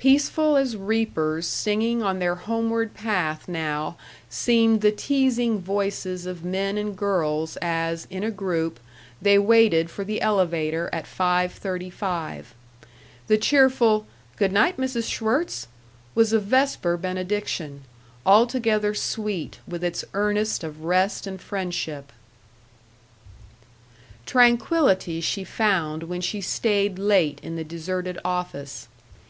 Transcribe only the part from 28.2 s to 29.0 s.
office.